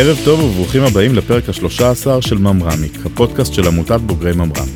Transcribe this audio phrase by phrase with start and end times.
[0.00, 4.66] ערב טוב וברוכים הבאים לפרק ה-13 של ממרמיק, הפודקאסט של עמותת בוגרי ממר"ם.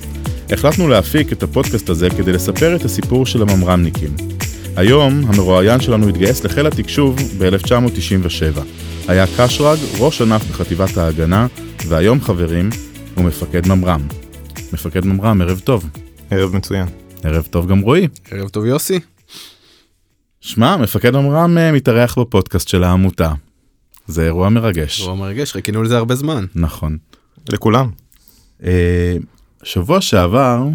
[0.50, 4.10] החלטנו להפיק את הפודקאסט הזה כדי לספר את הסיפור של הממר"מניקים.
[4.76, 8.60] היום המרואיין שלנו התגייס לחיל התקשוב ב-1997.
[9.08, 11.46] היה קשרג, ראש ענף בחטיבת ההגנה,
[11.88, 12.70] והיום חברים,
[13.14, 14.00] הוא מפקד ממר"ם.
[14.72, 15.88] מפקד ממר"ם, ערב טוב.
[16.30, 16.86] ערב מצוין.
[17.22, 18.08] ערב טוב גם רועי.
[18.30, 19.00] ערב טוב יוסי.
[20.40, 23.32] שמע, מפקד ממר"ם אה, מתארח בפודקאסט של העמותה.
[24.06, 25.00] זה אירוע מרגש.
[25.00, 26.46] אירוע מרגש, חיכינו לזה הרבה זמן.
[26.54, 26.98] נכון.
[27.48, 27.90] לכולם.
[28.64, 29.16] אה,
[29.62, 30.68] שבוע שעבר,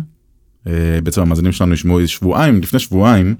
[0.67, 3.35] אה, בעצם המאזינים שלנו ישמעו שבועיים, לפני שבועיים,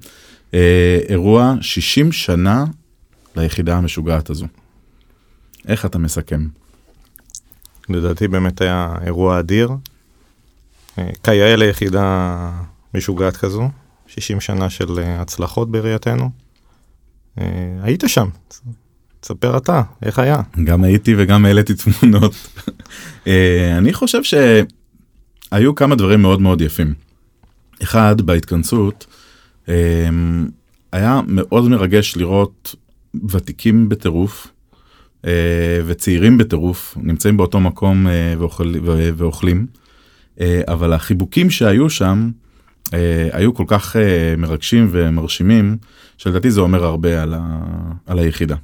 [0.53, 2.65] אה, אירוע 60 שנה
[3.35, 4.47] ליחידה המשוגעת הזו.
[5.67, 6.47] איך אתה מסכם?
[7.89, 9.69] לדעתי באמת היה אירוע אדיר.
[10.97, 12.51] אה, כיאה ליחידה
[12.93, 13.69] משוגעת כזו,
[14.07, 16.29] 60 שנה של הצלחות בראייתנו.
[17.81, 18.29] היית שם,
[19.19, 20.41] תספר אתה, איך היה?
[20.63, 22.33] גם הייתי וגם העליתי תמונות.
[23.27, 26.93] אה, אני חושב שהיו כמה דברים מאוד מאוד יפים.
[27.83, 29.05] אחד, בהתכנסות,
[29.69, 30.09] אה,
[30.91, 32.75] היה מאוד מרגש לראות
[33.29, 34.47] ותיקים בטירוף
[35.25, 38.07] אה, וצעירים בטירוף נמצאים באותו מקום
[39.17, 39.67] ואוכלים,
[40.67, 42.29] אבל החיבוקים שהיו שם
[43.31, 43.95] היו כל כך
[44.37, 45.77] מרגשים ומרשימים,
[46.17, 48.55] שלדעתי זה אומר הרבה על, ה- על היחידה.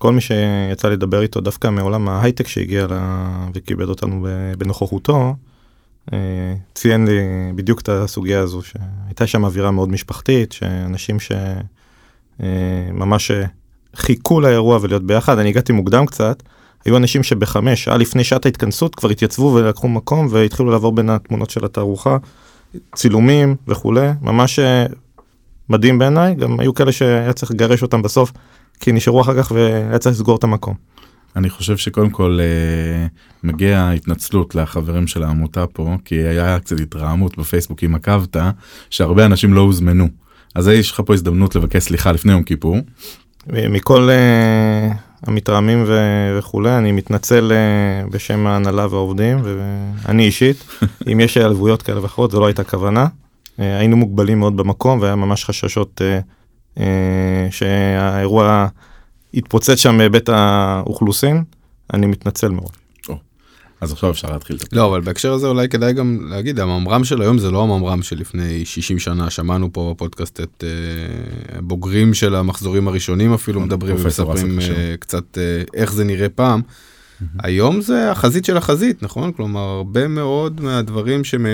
[0.00, 2.92] כל מי שיצא לדבר איתו דווקא מעולם ההייטק שהגיע ל...
[3.54, 4.26] וכיבד אותנו
[4.58, 5.34] בנוכחותו,
[6.12, 6.18] אה,
[6.74, 7.18] ציין לי
[7.54, 11.16] בדיוק את הסוגיה הזו, שהייתה שם אווירה מאוד משפחתית, שאנשים
[12.40, 13.30] שממש
[13.96, 16.42] חיכו לאירוע ולהיות ביחד, אני הגעתי מוקדם קצת,
[16.84, 21.50] היו אנשים שבחמש, שעה לפני שעת ההתכנסות כבר התייצבו ולקחו מקום והתחילו לעבור בין התמונות
[21.50, 22.16] של התערוכה,
[22.94, 24.86] צילומים וכולי, ממש אה,
[25.68, 28.32] מדהים בעיניי, גם היו כאלה שהיה צריך לגרש אותם בסוף,
[28.80, 30.74] כי נשארו אחר כך והיה צריך לסגור את המקום.
[31.36, 33.06] אני חושב שקודם כל אה,
[33.42, 38.36] מגיע התנצלות לחברים של העמותה פה, כי היה קצת התרעמות בפייסבוק אם עקבת,
[38.90, 40.08] שהרבה אנשים לא הוזמנו.
[40.54, 42.76] אז יש לך פה הזדמנות לבקש סליחה לפני יום כיפור.
[43.46, 50.64] מכל uh, המתרעמים ו- וכולי, אני מתנצל uh, בשם ההנהלה והעובדים, ואני אישית,
[51.12, 53.06] אם יש העלבויות כאלה ואחרות, זו לא הייתה כוונה.
[53.06, 56.22] Uh, היינו מוגבלים מאוד במקום, והיה ממש חששות uh,
[57.50, 58.66] שהאירוע
[59.34, 61.42] יתפוצץ שם בהיבט האוכלוסין.
[61.94, 62.70] אני מתנצל מאוד.
[63.80, 67.22] אז עכשיו אפשר להתחיל את לא, אבל בהקשר הזה אולי כדאי גם להגיד, הממר"ם של
[67.22, 72.34] היום זה לא הממר"ם של לפני 60 שנה, שמענו פה בפודקאסט את אה, בוגרים של
[72.34, 76.60] המחזורים הראשונים אפילו מדברים ומספרים אה, קצת אה, איך זה נראה פעם.
[77.38, 79.32] היום זה החזית של החזית, נכון?
[79.32, 81.44] כלומר, הרבה מאוד מהדברים שמ...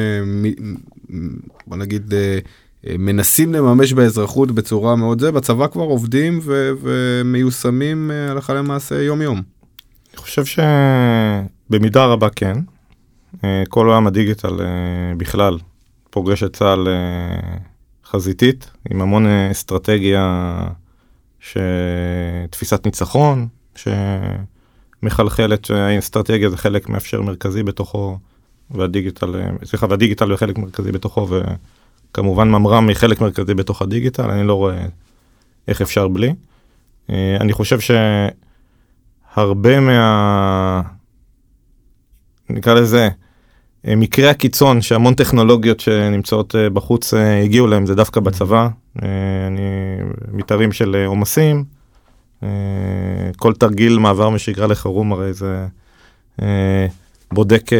[1.66, 2.15] בוא נגיד...
[2.87, 9.03] אה, מנסים לממש באזרחות בצורה מאוד זה, בצבא כבר עובדים ו- ומיושמים אה, הלכה למעשה
[9.03, 9.43] יום יום.
[10.11, 12.59] אני חושב שבמידה רבה כן.
[13.45, 14.57] אה, כל עולם הדיגיטל
[15.17, 15.59] בכלל
[16.11, 16.89] פוגש את צה"ל
[18.05, 20.59] חזיתית, עם המון אסטרטגיה,
[21.41, 23.49] שתפיסת ניצחון,
[25.03, 28.19] שמחלחלת, שהאסטרטגיה זה חלק מאפשר מרכזי בתוכו,
[28.71, 31.29] והדיגיטל, סליחה, והדיגיטל הוא חלק מרכזי בתוכו,
[32.16, 34.84] וכמובן ממר"ם היא חלק מרכזי בתוך הדיגיטל, אני לא רואה
[35.69, 36.34] איך אפשר בלי.
[37.10, 37.91] אה, אני חושב ש...
[39.34, 40.82] הרבה מה...
[42.50, 43.09] נקרא לזה,
[43.87, 48.69] אה, מקרי הקיצון שהמון טכנולוגיות שנמצאות אה, בחוץ הגיעו להם זה דווקא בצבא.
[49.47, 51.65] המתארים של עומסים,
[53.37, 55.66] כל תרגיל מעבר משגרה לחירום הרי זה
[57.32, 57.71] בודק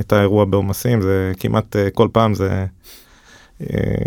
[0.00, 2.66] את האירוע בעומסים, זה כמעט כל פעם זה,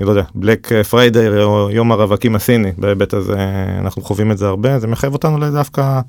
[0.01, 3.35] לא יודע, Black Friday או יום הרווקים הסיני, בהיבט הזה
[3.79, 6.01] אנחנו חווים את זה הרבה, זה מחייב אותנו לדווקא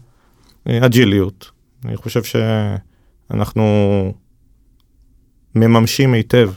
[0.68, 1.50] agile־יות.
[1.84, 3.64] אני חושב שאנחנו
[5.54, 6.50] מממשים היטב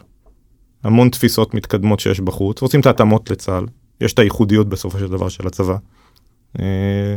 [0.84, 3.66] המון תפיסות מתקדמות שיש בחוץ, רוצים את ההתאמות לצה"ל,
[4.02, 5.76] יש את הייחודיות בסופו של דבר של הצבא,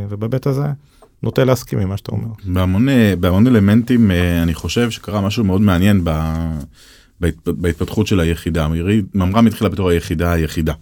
[0.09, 0.65] ובהיבט הזה
[1.23, 2.27] נוטה להסכים עם מה שאתה אומר.
[2.43, 2.87] בהמון,
[3.19, 4.11] בהמון אלמנטים
[4.43, 6.09] אני חושב שקרה משהו מאוד מעניין ב,
[7.19, 8.67] בהת, בהתפתחות של היחידה.
[9.13, 10.73] ממר"ם התחילה בתור היחידה היחידה,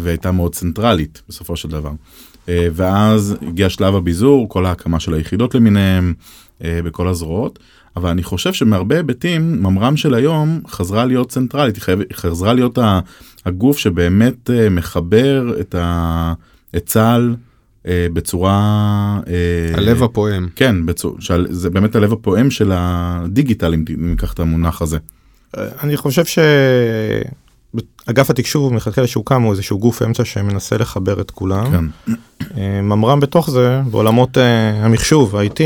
[0.00, 1.92] והייתה מאוד צנטרלית בסופו של דבר.
[2.48, 6.14] ואז הגיע שלב הביזור, כל ההקמה של היחידות למיניהם
[6.60, 7.58] בכל הזרועות,
[7.96, 12.78] אבל אני חושב שמהרבה היבטים ממר"ם של היום חזרה להיות צנטרלית, היא חזרה להיות
[13.46, 16.34] הגוף שבאמת מחבר את, ה,
[16.76, 17.34] את צה"ל
[17.86, 19.20] בצורה...
[19.74, 20.48] הלב הפועם.
[20.56, 21.16] כן, בצור,
[21.50, 24.98] זה באמת הלב הפועם של הדיגיטל אם ניקח את המונח הזה.
[25.56, 26.24] אני חושב
[28.06, 31.70] אגף התקשוב מלכתחילה שהוקם הוא איזשהו גוף אמצע שמנסה לחבר את כולם.
[31.70, 32.14] כן.
[32.56, 35.60] אה, ממר"ם בתוך זה בעולמות אה, המחשוב ה-IT.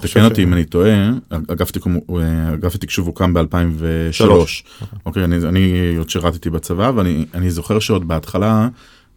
[0.00, 4.12] תקן אותי אם אני טועה, אגף אה, אגף התקשוב הוקם ב-2003.
[4.12, 4.64] שלוש.
[5.06, 8.68] אוקיי, אני אני עוד שירתתי בצבא ואני אני זוכר שעוד בהתחלה,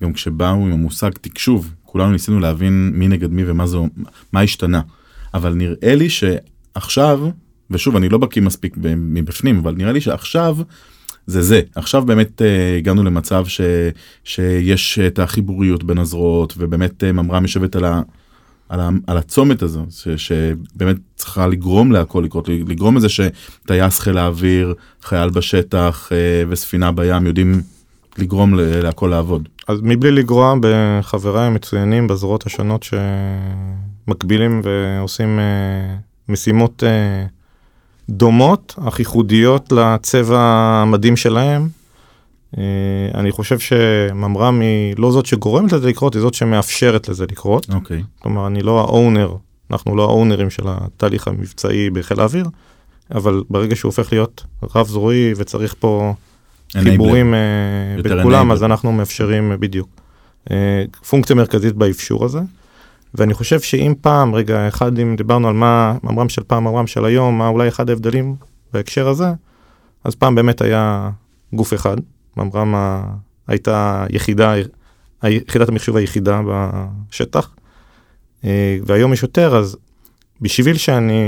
[0.03, 3.77] גם כשבאו עם המושג תקשוב, כולנו ניסינו להבין מי נגד מי ומה זה,
[4.33, 4.81] מה השתנה.
[5.33, 7.19] אבל נראה לי שעכשיו,
[7.71, 10.57] ושוב אני לא בקיא מספיק מבפנים, אבל נראה לי שעכשיו
[11.27, 11.61] זה זה.
[11.75, 13.61] עכשיו באמת אה, הגענו למצב ש,
[14.23, 18.01] שיש את החיבוריות בין הזרועות ובאמת אה, ממר"ם יושבת על ה...
[18.69, 24.17] על, ה, על הצומת הזו ש, שבאמת צריכה לגרום להכל לקרות לגרום לזה שטייס חיל
[24.17, 24.73] האוויר
[25.03, 27.61] חייל בשטח אה, וספינה בים יודעים
[28.17, 29.49] לגרום להכל לעבוד.
[29.67, 32.85] אז מבלי לגרוע בחבריי המצוינים בזרועות השונות
[34.07, 35.95] שמקבילים ועושים אה,
[36.29, 37.25] משימות אה,
[38.09, 40.39] דומות אך ייחודיות לצבע
[40.81, 41.67] המדהים שלהם.
[42.57, 42.63] אה,
[43.13, 47.67] אני חושב שממר"ם היא לא זאת שגורמת לזה לקרות, היא זאת שמאפשרת לזה לקרות.
[47.73, 48.03] אוקיי.
[48.19, 49.35] כלומר, אני לא האונר,
[49.71, 52.45] אנחנו לא האונרים של התהליך המבצעי בחיל האוויר,
[53.11, 54.43] אבל ברגע שהוא הופך להיות
[54.75, 56.13] רב זרועי וצריך פה.
[56.73, 57.33] חיבורים
[57.97, 58.53] יותר בין כולם, enabler.
[58.53, 59.89] אז אנחנו מאפשרים אה, בדיוק.
[60.51, 62.39] אה, פונקציה מרכזית באפשור הזה.
[63.15, 67.05] ואני חושב שאם פעם, רגע, אחד, אם דיברנו על מה ממר"ם של פעם, ממר"ם של
[67.05, 68.35] היום, מה אולי אחד ההבדלים
[68.73, 69.27] בהקשר הזה,
[70.03, 71.09] אז פעם באמת היה
[71.53, 71.97] גוף אחד,
[72.37, 73.13] ממר"ם ה-
[73.47, 74.53] הייתה יחידה,
[75.23, 77.49] יחידת המחשוב היחידה בשטח,
[78.45, 79.77] אה, והיום יש יותר, אז
[80.41, 81.21] בשביל שאני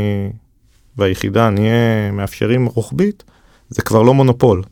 [0.98, 3.24] והיחידה נהיה מאפשרים רוחבית,
[3.69, 4.63] זה כבר לא מונופול.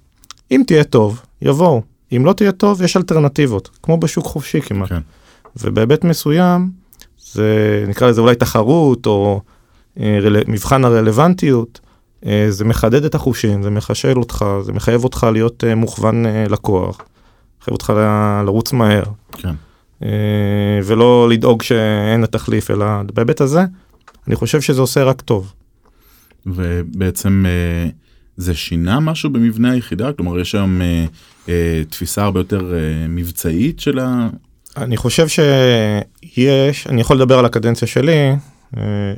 [0.51, 1.81] אם תהיה טוב, יבואו.
[2.15, 4.89] אם לא תהיה טוב, יש אלטרנטיבות, כמו בשוק חופשי כמעט.
[4.89, 4.99] כן.
[5.55, 6.69] ובהיבט מסוים,
[7.31, 9.41] זה נקרא לזה אולי תחרות, או
[9.99, 10.37] אה, רל...
[10.47, 11.79] מבחן הרלוונטיות,
[12.25, 16.45] אה, זה מחדד את החושים, זה מחשל אותך, זה מחייב אותך להיות אה, מוכוון אה,
[16.49, 16.97] לקוח,
[17.61, 19.53] מחייב אותך ל- לרוץ מהר, כן.
[20.03, 23.65] אה, ולא לדאוג שאין התחליף, אלא בהיבט הזה,
[24.27, 25.53] אני חושב שזה עושה רק טוב.
[26.45, 27.89] ובעצם אה,
[28.37, 31.05] זה שינה משהו במבנה היחידה כלומר יש היום אה,
[31.49, 34.29] אה, תפיסה הרבה יותר אה, מבצעית של ה...
[34.77, 38.35] אני חושב שיש, אני יכול לדבר על הקדנציה שלי,
[38.77, 39.13] אה,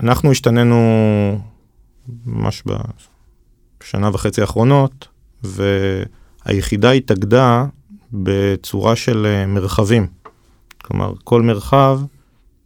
[0.00, 0.76] אנחנו השתננו
[2.26, 2.62] ממש
[3.80, 5.08] בשנה וחצי האחרונות,
[5.42, 7.64] והיחידה התאגדה
[8.12, 10.06] בצורה של אה, מרחבים.
[10.84, 12.00] כלומר, כל מרחב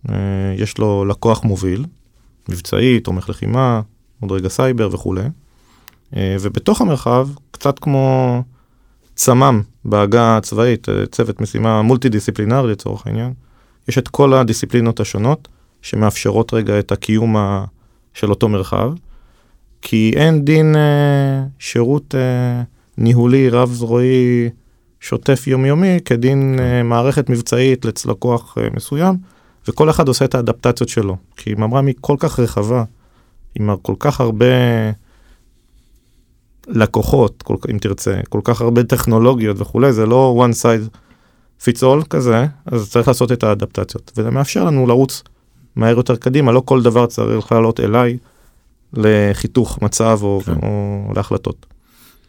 [0.08, 0.14] אה,
[0.56, 1.84] יש לו לקוח מוביל,
[2.48, 3.80] מבצעי, תומך לחימה,
[4.20, 5.22] עוד רגע סייבר וכולי,
[6.12, 8.42] ובתוך המרחב, קצת כמו
[9.14, 13.32] צמ"ם בעגה הצבאית, אה, צוות משימה מולטי דיסציפלינרי לצורך העניין,
[13.88, 15.48] יש את כל הדיסציפלינות השונות
[15.82, 17.64] שמאפשרות רגע את הקיום ה...
[18.14, 18.92] של אותו מרחב,
[19.82, 22.62] כי אין דין אה, שירות אה,
[22.98, 24.50] ניהולי רב-זרועי
[25.00, 29.16] שוטף יומיומי כדין אה, מערכת מבצעית לצלקוח אה, מסוים,
[29.68, 32.84] וכל אחד עושה את האדפטציות שלו, כי ממר"ם היא כל כך רחבה,
[33.54, 34.46] עם כל כך הרבה
[36.70, 40.96] לקוחות, כל, אם תרצה, כל כך הרבה טכנולוגיות וכולי, זה לא one size
[41.64, 44.12] fits all כזה, אז צריך לעשות את האדפטציות.
[44.17, 45.22] וזה מאפשר לנו לרוץ
[45.76, 48.18] מהר יותר קדימה, לא כל דבר צריך לעלות אליי
[48.92, 50.52] לחיתוך מצב או, כן.
[50.62, 51.66] או להחלטות.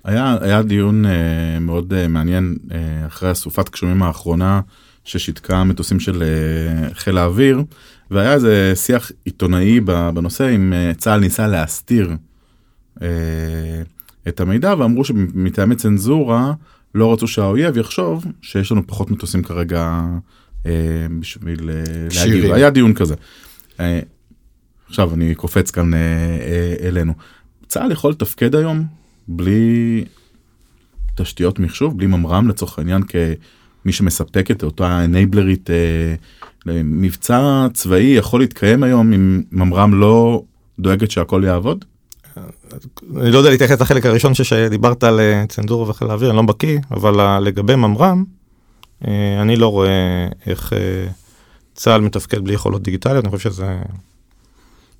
[0.04, 4.62] היה, היה דיון אה, מאוד אה, מעניין אה, אחרי הסופת גשומים האחרונה
[5.04, 7.64] ששיתקה מטוסים של אה, חיל האוויר
[8.12, 12.12] והיה איזה שיח עיתונאי בנושא אם אה, צה"ל ניסה להסתיר
[13.02, 13.08] אה,
[14.28, 16.54] את המידע ואמרו שמטעמי צנזורה
[16.96, 20.02] לא רצו שהאויב יחשוב שיש לנו פחות מטוסים כרגע
[20.66, 20.72] אה,
[21.20, 22.52] בשביל אה, להגיב.
[22.52, 23.16] היה דיון כזה.
[23.80, 24.00] אה,
[24.88, 27.14] עכשיו אני קופץ כאן אה, אה, אלינו.
[27.68, 28.84] צה"ל יכול לתפקד היום
[29.28, 30.04] בלי
[31.16, 35.70] תשתיות מחשוב, בלי ממר"ם לצורך העניין כמי שמספק את אותה אנייבלרית.
[35.70, 36.16] אה,
[36.84, 40.44] מבצע צבאי יכול להתקיים היום אם ממר"ם לא
[40.80, 41.86] דואגת שהכל יעבוד?
[43.22, 46.80] אני לא יודע להתייחס לחלק הראשון שדיברת על אה, צנזורה וחיל האוויר, אני לא בקיא,
[46.92, 48.24] אבל לגבי ממר"ם,
[49.08, 49.90] אה, אני לא רואה
[50.46, 51.08] איך אה,
[51.74, 53.78] צה"ל מתפקד בלי יכולות דיגיטליות, אני חושב שזה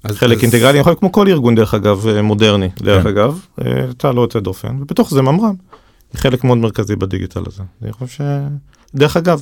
[0.04, 3.10] אז- חלק אז- אינטגרלי, יכול להיות כמו כל ארגון דרך אגב מודרני, דרך כן.
[3.10, 3.40] אגב,
[4.00, 5.54] צה"ל לא יוצא דופן, ובתוך זה ממר"ם,
[6.14, 7.64] היא חלק מאוד מרכזי בדיגיטל הזה.
[7.82, 8.22] אני חושב ש...
[8.96, 9.42] דרך אגב,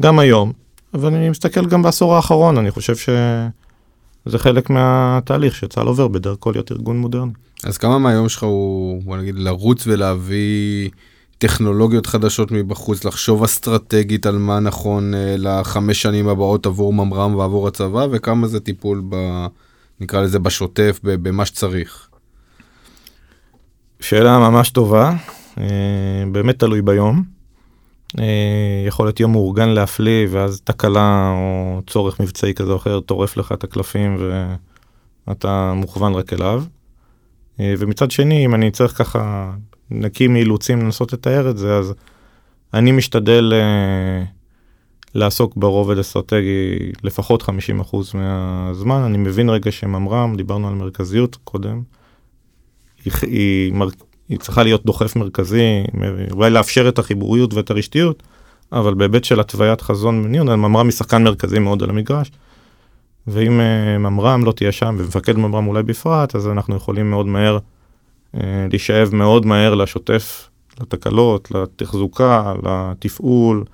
[0.00, 0.52] גם היום,
[0.94, 2.96] אבל אני מסתכל גם בעשור האחרון, אני חושב
[4.26, 7.32] שזה חלק מהתהליך שצה"ל עובר בדרכו להיות ארגון מודרני.
[7.64, 10.90] אז כמה מהיום שלך הוא, בוא נגיד, לרוץ ולהביא
[11.38, 17.68] טכנולוגיות חדשות מבחוץ, לחשוב אסטרטגית על מה נכון אה, לחמש שנים הבאות עבור ממר"ם ועבור
[17.68, 19.16] הצבא, וכמה זה טיפול ב...
[20.00, 22.08] נקרא לזה בשוטף, במה שצריך.
[24.00, 25.12] שאלה ממש טובה.
[26.32, 27.35] באמת תלוי ביום.
[28.86, 33.52] יכול להיות יום מאורגן להפליא ואז תקלה או צורך מבצעי כזה או אחר טורף לך
[33.52, 34.16] את הקלפים
[35.28, 36.64] ואתה מוכוון רק אליו.
[37.58, 39.52] ומצד שני אם אני צריך ככה
[39.90, 41.94] נקי מאילוצים לנסות לתאר את זה אז
[42.74, 43.52] אני משתדל
[45.14, 47.46] לעסוק ברובד אסטרטגי לפחות 50%
[48.14, 49.02] מהזמן.
[49.02, 51.82] אני מבין רגע שממר"ם, דיברנו על מרכזיות קודם,
[53.22, 53.72] היא,
[54.28, 55.84] היא צריכה להיות דוחף מרכזי,
[56.30, 58.22] אולי לאפשר את החיבוריות ואת הרשתיות,
[58.72, 62.30] אבל בהיבט של התוויית חזון וניהול, ממר"ם היא שחקן מרכזי מאוד על המגרש.
[63.26, 63.60] ואם
[63.98, 67.58] ממר"ם לא תהיה שם, ומפקד ממר"ם אולי בפרט, אז אנחנו יכולים מאוד מהר
[68.34, 68.38] uh,
[68.70, 70.48] להישאב מאוד מהר לשוטף,
[70.80, 73.64] לתקלות, לתחזוקה, לתפעול.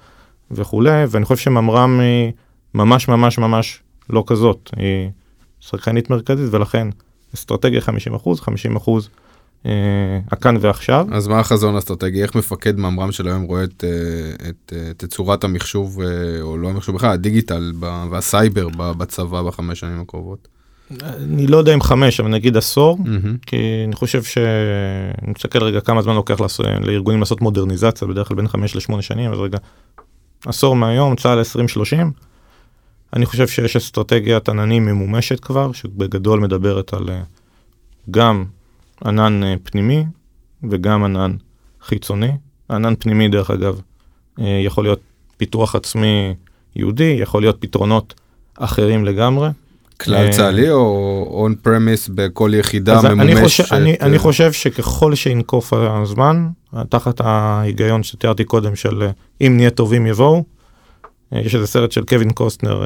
[0.53, 2.33] וכולי, ואני חושב שממר"ם היא
[2.75, 3.81] ממש ממש ממש
[4.11, 5.11] לא כזאת, היא
[5.61, 6.89] שחקנית מרכזית ולכן
[7.35, 9.32] אסטרטגיה 50 אחוז, 50 אחוז אה,
[10.31, 11.07] הכאן ועכשיו.
[11.13, 12.23] אז מה החזון האסטרטגי?
[12.23, 15.99] איך מפקד ממר"ם של היום רואה את, אה, את, אה, את תצורת המחשוב,
[16.41, 17.73] או לא המחשוב בכלל, הדיגיטל
[18.11, 20.49] והסייבר בצבא בחמש שנים הקרובות?
[21.03, 23.47] אני לא יודע אם חמש, אבל נגיד עשור, mm-hmm.
[23.47, 24.39] כי אני חושב ש...
[25.23, 29.03] אני מסתכל רגע כמה זמן לוקח לעשות, לארגונים לעשות מודרניזציה, בדרך כלל בין חמש לשמונה
[29.03, 29.59] שנים, אז רגע
[30.47, 32.11] עשור מהיום, צה"ל 2030.
[33.13, 37.23] אני חושב שיש אסטרטגיית עננים ממומשת כבר, שבגדול מדברת על אה,
[38.11, 38.45] גם
[39.07, 40.05] ענן אה, פנימי
[40.71, 41.37] וגם ענן
[41.83, 42.31] חיצוני.
[42.71, 43.81] ענן פנימי, דרך אגב,
[44.41, 45.01] אה, יכול להיות
[45.37, 46.35] פיתוח עצמי
[46.77, 48.15] ייעודי, יכול להיות פתרונות
[48.59, 49.49] אחרים לגמרי.
[50.01, 53.21] כלל צה"לי או on-premise בכל יחידה ממומשת?
[53.21, 56.49] אני חושב, אני, אני חושב שככל שינקוף הזמן,
[56.89, 59.09] תחת ההיגיון שתיארתי קודם של
[59.41, 60.45] אם נהיה טובים יבואו,
[61.33, 62.85] יש איזה סרט של קווין קוסטנר,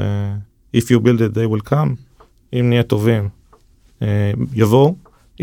[0.75, 1.89] If you build it they will come,
[2.53, 3.29] אם נהיה טובים
[4.53, 4.95] יבואו,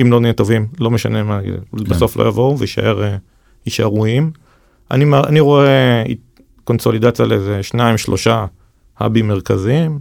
[0.03, 1.85] אם לא נהיה טובים לא משנה מה, כן.
[1.85, 4.31] בסוף לא יבואו ויישארו איים.
[4.91, 6.03] אני, אני רואה
[6.65, 8.47] קונסולידציה לאיזה שניים שלושה
[8.99, 9.99] האבים מרכזיים.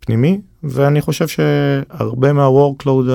[0.00, 3.10] פנימי, ואני חושב שהרבה מה-workload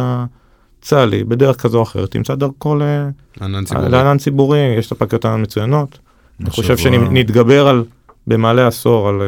[0.81, 3.89] הצה"לי, בדרך כזו או אחרת, ימצא דרכו לענן ציבורי.
[3.89, 5.99] לענן ציבורי, יש את הפקיות ענן מצוינות.
[6.41, 7.83] אני חושב שנתגבר על,
[8.27, 9.21] במעלה עשור, על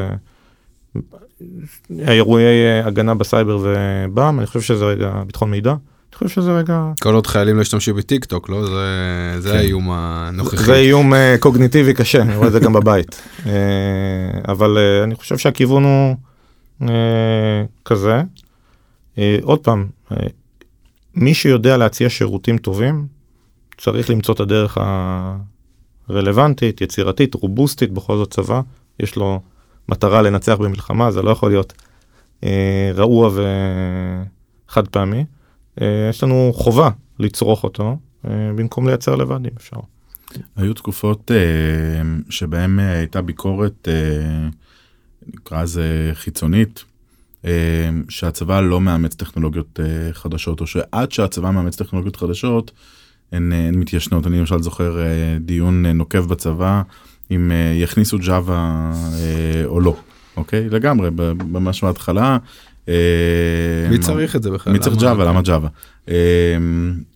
[1.41, 5.71] אה, אירועי אה, הגנה בסייבר ובאם, אני חושב שזה רגע ביטחון מידע.
[5.71, 6.91] אני חושב שזה רגע...
[7.01, 8.65] כל עוד חיילים לא ישתמשו בטיק טוק, לא?
[8.65, 9.55] זה, זה כן.
[9.55, 10.57] האיום הנוכחי.
[10.57, 13.21] זה איום uh, קוגניטיבי קשה, אני רואה את זה גם בבית.
[13.43, 13.47] uh,
[14.51, 16.15] אבל uh, אני חושב שהכיוון הוא...
[16.81, 18.21] אה, כזה.
[19.17, 20.17] אה, עוד פעם, אה,
[21.15, 23.07] מי שיודע להציע שירותים טובים,
[23.77, 24.77] צריך למצוא את הדרך
[26.09, 28.61] הרלוונטית, יצירתית, רובוסטית, בכל זאת צבא,
[28.99, 29.41] יש לו
[29.89, 31.73] מטרה לנצח במלחמה, זה לא יכול להיות
[32.43, 33.29] אה, רעוע
[34.67, 35.25] וחד פעמי.
[35.81, 39.77] אה, יש לנו חובה לצרוך אותו אה, במקום לייצר לבד אם אפשר.
[40.55, 44.49] היו תקופות אה, שבהם הייתה ביקורת אה,
[45.33, 46.83] נקרא לזה חיצונית,
[47.45, 52.71] אה, שהצבא לא מאמץ טכנולוגיות אה, חדשות, או שעד שהצבא מאמץ טכנולוגיות חדשות,
[53.31, 54.27] הן, הן מתיישנות.
[54.27, 56.81] אני למשל זוכר אה, דיון נוקב בצבא,
[57.31, 58.91] אם יכניסו ג'אווה
[59.65, 59.95] או לא,
[60.37, 60.69] אוקיי?
[60.69, 61.09] לגמרי,
[61.47, 62.37] ממש מההתחלה.
[63.89, 64.73] מי צריך את זה בכלל?
[64.73, 65.25] מי צריך ג'אווה?
[65.25, 65.69] למה ג'אווה?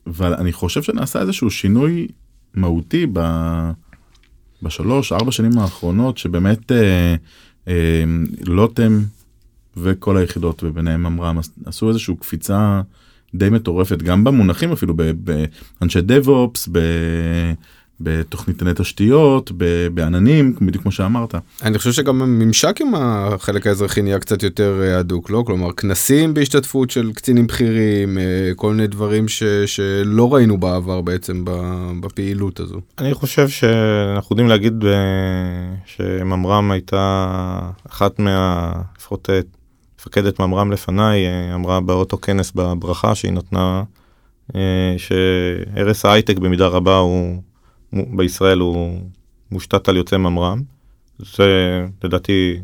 [0.07, 2.07] אבל אני חושב שנעשה איזשהו שינוי
[2.53, 3.07] מהותי
[4.63, 6.71] בשלוש, ארבע שנים האחרונות, שבאמת
[7.67, 8.99] אמ, לוטם
[9.77, 12.81] וכל היחידות וביניהם אמרם עשו איזושהי קפיצה
[13.35, 14.93] די מטורפת גם במונחים אפילו
[15.79, 16.29] באנשי דב
[18.01, 19.51] בתוכנית תשתיות
[19.93, 21.35] בעננים בדיוק כמו שאמרת.
[21.61, 26.33] אני חושב שגם הממשק עם החלק האזרחי נהיה קצת יותר אה, הדוק לא כלומר כנסים
[26.33, 28.23] בהשתתפות של קצינים בכירים אה,
[28.55, 31.43] כל מיני דברים ש, שלא ראינו בעבר בעצם
[32.01, 32.81] בפעילות הזו.
[32.99, 34.91] אני חושב שאנחנו יודעים להגיד אה,
[35.85, 37.27] שממר"ם הייתה
[37.89, 39.29] אחת מה לפחות
[39.99, 43.83] מפקדת ממר"ם לפניי אמרה באותו כנס בברכה שהיא נתנה
[44.97, 47.41] שהרס ההייטק במידה רבה הוא
[47.93, 48.99] בישראל הוא
[49.51, 50.61] מושתת על יוצא ממר"ם,
[51.19, 52.59] זה לדעתי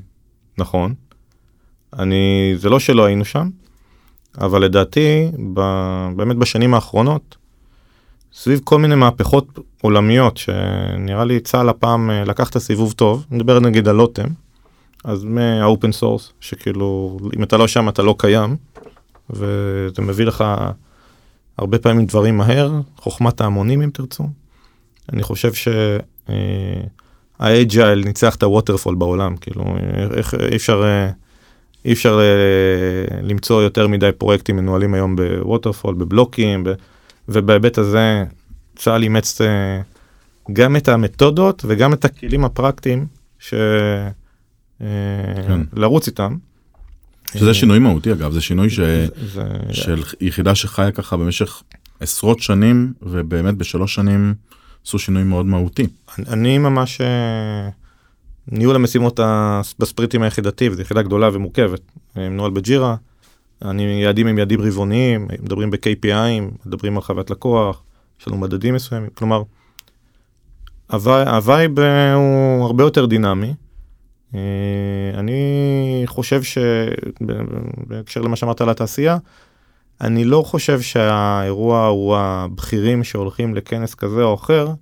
[0.57, 0.93] נכון.
[1.99, 3.49] אני, זה לא שלא היינו שם,
[4.37, 5.61] אבל לדעתי, ב,
[6.15, 7.37] באמת בשנים האחרונות,
[8.33, 13.59] סביב כל מיני מהפכות עולמיות, שנראה לי צה"ל הפעם אה, לקח את הסיבוב טוב, נדבר
[13.59, 14.27] נגיד על לוטם,
[15.03, 18.55] אז מה open source, שכאילו, אם אתה לא שם אתה לא קיים,
[19.29, 20.43] וזה מביא לך
[21.57, 24.23] הרבה פעמים דברים מהר, חוכמת ההמונים אם תרצו.
[25.13, 25.51] אני חושב
[27.39, 29.75] שה agile אה, ניצח את ה waterfall בעולם, כאילו,
[30.17, 31.09] איך אי אפשר, אה,
[31.85, 36.69] אי אפשר אה, למצוא יותר מדי פרויקטים מנוהלים היום ב waterfall, בבלוקים, ב,
[37.29, 38.23] ובהיבט הזה
[38.75, 39.41] צה"ל אימץ
[40.53, 43.05] גם את המתודות וגם את הכלים הפרקטיים
[43.39, 43.53] ש...
[45.47, 45.61] כן.
[45.73, 46.35] לרוץ איתם.
[47.37, 48.79] שזה שינוי מהותי אגב, זה שינוי ש...
[48.79, 49.43] זה- זה-
[49.73, 51.63] של יחידה שחיה ככה במשך
[51.99, 54.33] עשרות שנים, ובאמת בשלוש שנים
[54.85, 55.87] עשו שינוי מאוד מהותי.
[56.27, 57.69] אני ממש אה,
[58.47, 59.19] ניהול המשימות
[59.79, 61.81] בספריטים היחידתי וזו יחידה גדולה ומורכבת
[62.17, 62.95] אה, מנוהל בג'ירה.
[63.61, 67.83] אני יעדים הם יעדים רבעוניים מדברים ב-KPIים מדברים על חוויית לקוח
[68.21, 69.43] יש לנו מדדים מסוימים כלומר.
[70.91, 73.53] הווי- ה vibe אה, הוא הרבה יותר דינמי.
[75.13, 75.43] אני
[76.05, 79.17] חושב שבהקשר למה שאמרת על התעשייה
[80.01, 84.73] אני לא חושב שהאירוע הוא הבכירים שהולכים לכנס כזה או אחר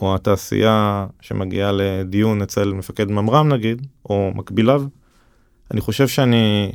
[0.00, 4.82] או התעשייה שמגיעה לדיון אצל מפקד ממר"ם נגיד, או מקביליו,
[5.70, 6.72] אני חושב שאני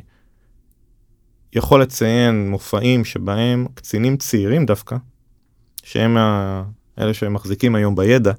[1.52, 4.96] יכול לציין מופעים שבהם קצינים צעירים דווקא,
[5.82, 6.16] שהם
[6.98, 8.32] אלה שמחזיקים היום בידע,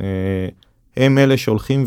[0.00, 0.48] אה,
[0.96, 1.84] הם אלה שהולכים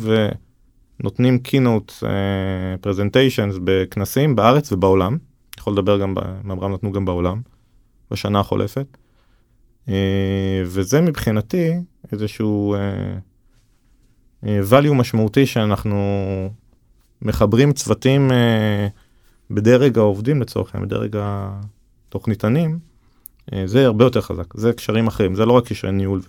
[0.99, 5.17] ונותנים keynote אה, presentations בכנסים בארץ ובעולם,
[5.65, 7.41] יכול לדבר גם, ממר"ם נתנו גם בעולם,
[8.11, 8.97] בשנה החולפת.
[9.89, 11.73] אה, וזה מבחינתי
[12.11, 12.79] איזשהו אה,
[14.45, 15.97] אה, value משמעותי שאנחנו
[17.21, 18.31] מחברים צוותים
[19.51, 22.79] בדרג העובדים לצורך העניין, בדרג התוכניתנים,
[23.65, 26.21] זה הרבה יותר חזק, זה קשרים אחרים, זה לא רק קשרי ניהול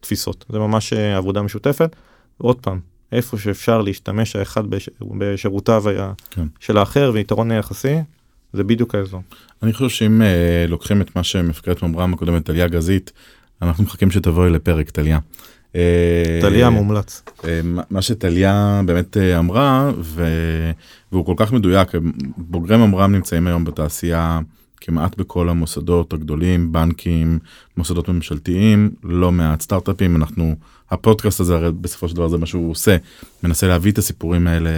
[0.00, 1.96] ותפיסות, זה ממש עבודה משותפת.
[2.38, 2.80] עוד פעם,
[3.12, 4.90] איפה שאפשר להשתמש האחד בש...
[5.18, 6.12] בשירותיו היה...
[6.30, 6.46] כן.
[6.60, 7.96] של האחר ויתרון יחסי,
[8.52, 9.22] זה בדיוק האזור.
[9.62, 13.12] אני חושב שאם אה, לוקחים את מה שמפקדת ממר"ם הקודמת, טליה גזית,
[13.62, 15.18] אנחנו מחכים שתבואי לפרק, טליה.
[15.76, 17.22] אה, טליה מומלץ.
[17.44, 20.24] אה, מה- שטליה באמת אה, אמרה, ו...
[21.12, 21.88] והוא כל כך מדויק,
[22.36, 24.40] בוגרי ממר"ם נמצאים היום בתעשייה
[24.80, 27.38] כמעט בכל המוסדות הגדולים, בנקים,
[27.76, 30.54] מוסדות ממשלתיים, לא מעט סטארט-אפים, אנחנו,
[30.90, 32.96] הפודקאסט הזה הרי בסופו של דבר זה מה שהוא עושה,
[33.42, 34.70] מנסה להביא את הסיפורים האלה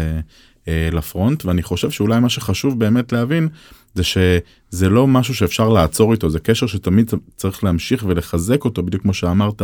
[0.69, 3.49] לפרונט, ואני חושב שאולי מה שחשוב באמת להבין,
[3.95, 9.03] זה שזה לא משהו שאפשר לעצור איתו, זה קשר שתמיד צריך להמשיך ולחזק אותו, בדיוק
[9.03, 9.63] כמו שאמרת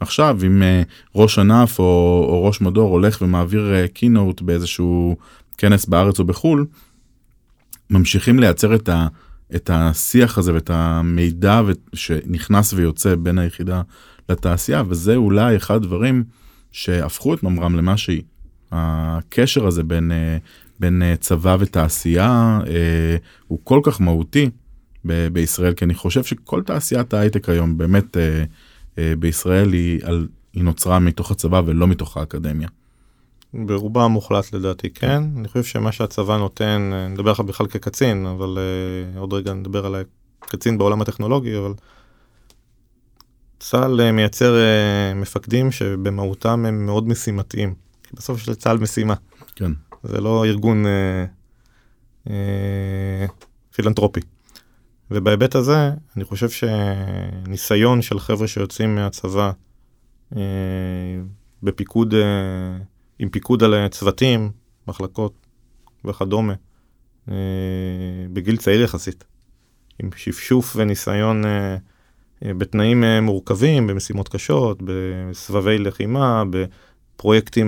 [0.00, 0.82] עכשיו, אם אה,
[1.14, 1.84] ראש ענף או,
[2.28, 5.16] או ראש מדור הולך ומעביר קינוט באיזשהו
[5.58, 6.66] כנס בארץ או בחו"ל,
[7.90, 9.06] ממשיכים לייצר את, ה,
[9.54, 11.60] את השיח הזה ואת המידע
[11.94, 13.82] שנכנס ויוצא בין היחידה
[14.28, 16.24] לתעשייה, וזה אולי אחד הדברים
[16.72, 18.22] שהפכו את ממר"ם למה שהיא.
[18.72, 20.36] הקשר הזה בין, אה,
[20.80, 23.16] בין אה, צבא ותעשייה אה,
[23.48, 24.50] הוא כל כך מהותי
[25.04, 28.16] ב- בישראל, כי אני חושב שכל תעשיית ההייטק היום באמת
[29.18, 32.68] בישראל היא, על, היא נוצרה מתוך הצבא ולא מתוך האקדמיה.
[33.54, 38.58] ברובה המוחלט לדעתי כן, אני חושב שמה שהצבא נותן, אני מדבר לך בכלל כקצין, אבל
[38.58, 39.94] uh, עוד רגע נדבר על
[40.42, 41.74] הקצין בעולם הטכנולוגי, אבל
[43.58, 47.74] צה"ל uh, מייצר uh, מפקדים שבמהותם הם מאוד משימתיים,
[48.10, 49.14] כי בסוף יש לצה"ל משימה,
[49.56, 49.72] כן.
[50.02, 52.30] זה לא ארגון uh, uh,
[53.74, 54.20] פילנטרופי.
[55.10, 59.52] ובהיבט הזה, אני חושב שניסיון של חבר'ה שיוצאים מהצבא
[60.32, 60.36] uh,
[61.62, 62.16] בפיקוד, uh,
[63.18, 64.50] עם פיקוד על צוותים,
[64.88, 65.46] מחלקות
[66.04, 66.54] וכדומה,
[67.28, 67.30] uh,
[68.32, 69.24] בגיל צעיר יחסית,
[70.02, 71.46] עם שפשוף וניסיון uh,
[72.44, 76.89] uh, בתנאים uh, מורכבים, במשימות קשות, בסבבי לחימה, בפרויקטים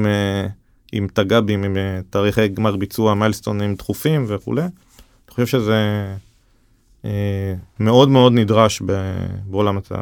[0.04, 0.50] uh,
[0.92, 1.78] עם תג"בים, עם uh,
[2.10, 4.62] תאריכי גמר ביצוע, מיילסטונים דחופים וכולי.
[4.62, 6.06] אני חושב שזה
[7.04, 8.82] אה, מאוד מאוד נדרש
[9.46, 9.92] בעולם הת-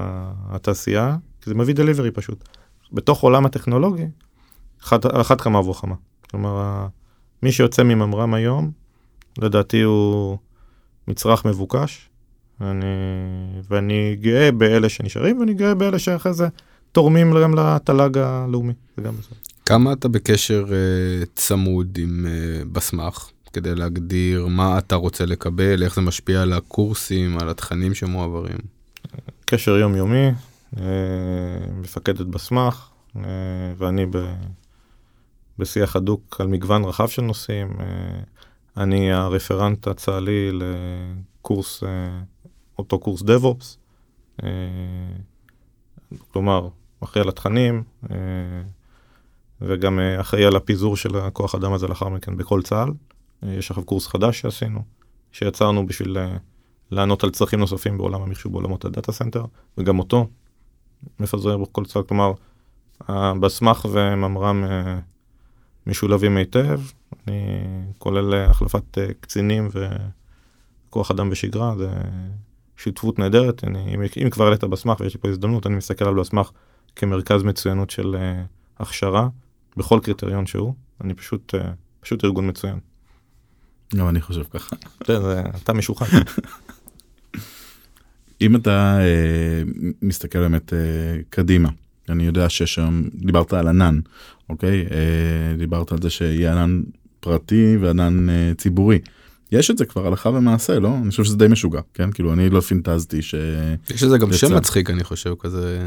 [0.51, 2.49] התעשייה, כי זה מביא דליברי פשוט.
[2.93, 4.07] בתוך עולם הטכנולוגי,
[4.83, 5.95] אחת, אחת כמה וכמה.
[6.31, 6.87] כלומר,
[7.43, 8.71] מי שיוצא מממר"ם היום,
[9.39, 10.39] לדעתי הוא
[11.09, 12.09] מצרך מבוקש,
[12.61, 12.87] אני,
[13.71, 16.49] ואני גאה באלה שנשארים, ואני גאה באלה שאחרי זה
[16.93, 18.73] תורמים גם לתל"ג הלאומי.
[19.67, 25.95] כמה אתה בקשר uh, צמוד עם uh, בסמך כדי להגדיר מה אתה רוצה לקבל, איך
[25.95, 28.59] זה משפיע על הקורסים, על התכנים שמועברים?
[29.45, 30.29] קשר יומיומי,
[30.77, 30.83] אה,
[31.73, 33.23] מפקדת בסמך, אה,
[33.77, 34.17] ואני ב,
[35.59, 37.77] בשיח הדוק על מגוון רחב של נושאים.
[37.81, 38.21] אה,
[38.77, 42.21] אני הרפרנט הצה"לי לקורס, אה,
[42.79, 43.77] אותו קורס DevOps,
[44.43, 44.49] אה,
[46.33, 46.69] כלומר,
[47.05, 48.17] אחראי על התכנים, אה,
[49.61, 52.93] וגם אה, אחראי על הפיזור של הכוח אדם הזה לאחר מכן בכל צה"ל.
[53.45, 54.83] אה, יש עכשיו קורס חדש שעשינו,
[55.33, 56.17] שיצרנו בשביל
[56.91, 59.45] לענות על צרכים נוספים בעולם המחשוב, בעולמות ה data center,
[59.79, 60.27] וגם אותו
[61.21, 62.33] מפזר בכל צה"ל, כלומר,
[63.09, 64.65] הבסמ"ח וממר"ם
[65.87, 66.81] משולבים היטב,
[67.27, 67.43] אני
[67.99, 69.69] כולל החלפת קצינים
[70.89, 71.91] וכוח אדם בשגרה, זה
[72.77, 76.15] שותפות נהדרת, אני, אם, אם כבר העלית בסמך ויש לי פה הזדמנות, אני מסתכל על
[76.15, 76.51] בסמך
[76.97, 79.29] כמרכז מצוינות של uh, הכשרה,
[79.77, 81.59] בכל קריטריון שהוא, אני פשוט, uh,
[82.01, 82.79] פשוט ארגון מצוין.
[83.97, 84.77] גם אני חושב ככה.
[85.07, 86.07] זה, זה, אתה משוחד.
[88.41, 89.63] אם אתה אה,
[90.03, 90.79] מסתכל באמת אה,
[91.31, 91.69] קדימה,
[92.09, 94.01] אני יודע ששם, דיברת על ענן,
[94.49, 94.87] אוקיי?
[94.91, 96.83] אה, דיברת על זה שיהיה ענן
[97.21, 98.99] פרטי וענן אה, ציבורי.
[99.53, 100.97] יש את זה כבר הלכה ומעשה, לא?
[101.03, 102.13] אני חושב שזה די משוגע, כן?
[102.13, 103.35] כאילו, אני לא פינטזתי ש...
[103.91, 104.37] יש לזה גם יצא.
[104.37, 105.79] שם מצחיק, אני חושב, כזה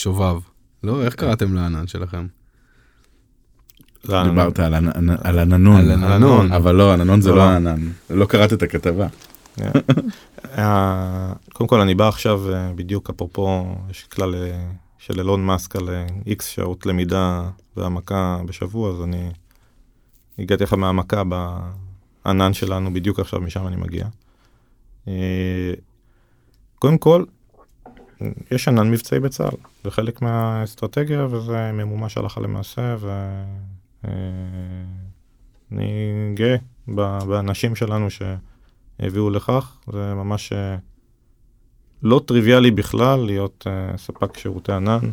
[0.00, 0.40] שובב.
[0.82, 2.26] לא, איך קראתם לענן שלכם?
[4.06, 6.52] דיברת על ענ- על עננון.
[6.52, 7.36] אבל לא, עננון זה לא.
[7.36, 7.88] לא ענן.
[8.10, 9.06] לא קראת את הכתבה.
[10.58, 15.76] אה, קודם כל אני בא עכשיו אה, בדיוק אפרופו יש כלל אה, של אילון מאסק
[15.76, 15.88] על
[16.26, 17.42] איקס שעות למידה
[17.76, 19.30] והעמקה בשבוע אז אני
[20.38, 21.22] הגעתי לך מהעמקה
[22.24, 24.06] בענן שלנו בדיוק עכשיו משם אני מגיע.
[26.78, 27.24] קודם כל
[28.50, 32.96] יש ענן מבצעי בצה"ל זה חלק מהאסטרטגיה וזה ממומש הלכה למעשה
[35.72, 36.56] ואני גאה
[36.88, 40.76] ב- באנשים שלנו שהביאו לכך זה ממש אה,
[42.02, 45.10] לא טריוויאלי בכלל להיות אה, ספק שירותי ענן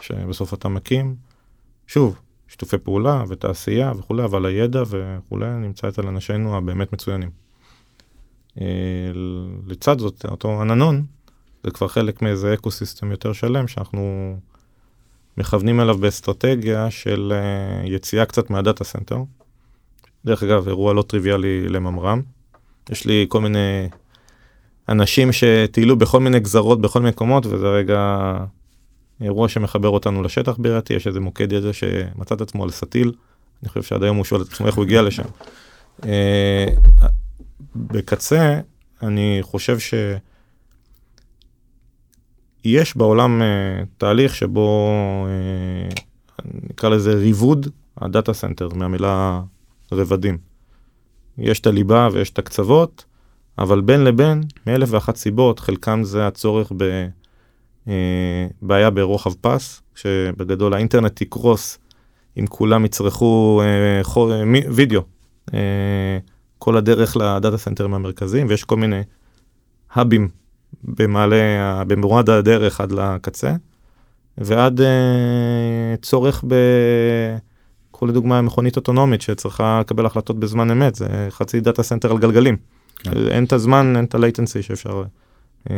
[0.00, 1.16] שבסוף אתה מקים.
[1.86, 7.30] שוב שיתופי פעולה ותעשייה וכולי אבל הידע וכולי נמצא אצל אנשינו הבאמת מצוינים.
[8.60, 8.66] אה,
[9.66, 11.04] לצד זאת אותו עננון
[11.66, 14.36] זה כבר חלק מאיזה ecosystem יותר שלם שאנחנו
[15.38, 19.18] מכוונים אליו באסטרטגיה של uh, יציאה קצת מה data center.
[20.24, 22.22] דרך אגב, אירוע לא טריוויאלי לממר"ם.
[22.90, 23.88] יש לי כל מיני
[24.88, 28.32] אנשים שטיילו בכל מיני גזרות בכל מיני מקומות וזה רגע
[29.20, 33.12] אירוע שמחבר אותנו לשטח בעירתי, יש איזה מוקד ידע שמצא את עצמו על סטיל.
[33.62, 35.28] אני חושב שעד היום הוא שואל את עצמו איך הוא הגיע לשם.
[36.00, 36.06] Uh,
[37.76, 38.60] בקצה,
[39.02, 39.94] אני חושב ש...
[42.66, 45.94] יש בעולם uh, תהליך שבו uh,
[46.70, 47.68] נקרא לזה ריבוד
[47.98, 49.42] ה data center מהמילה
[49.92, 50.38] רבדים.
[51.38, 53.04] יש את הליבה ויש את הקצוות,
[53.58, 56.72] אבל בין לבין, מאלף ואחת סיבות, חלקם זה הצורך
[58.62, 61.78] בבעיה ברוחב פס, שבגדול האינטרנט יקרוס
[62.38, 65.02] אם כולם יצרכו uh, חור, מי, וידאו
[66.58, 69.00] כל הדרך ל data centerים המרכזיים, ויש כל מיני
[69.92, 70.28] hubים
[70.84, 73.54] במעלה, במורד הדרך עד לקצה,
[74.38, 76.54] ועד אה, צורך ב...
[77.96, 82.56] קחו לדוגמה מכונית אוטונומית שצריכה לקבל החלטות בזמן אמת, זה חצי data center על גלגלים.
[82.98, 83.10] כן.
[83.28, 85.04] אין את הזמן, אין את ה-latency שאפשר,
[85.70, 85.76] אה,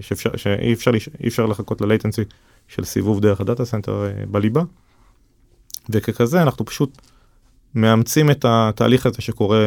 [0.00, 2.24] שאפשר, שאי אפשר, אי אפשר לחכות ל-latency
[2.68, 4.62] של סיבוב דרך ה data center אה, בליבה.
[5.90, 7.02] וככזה אנחנו פשוט
[7.74, 9.64] מאמצים את התהליך הזה שקורה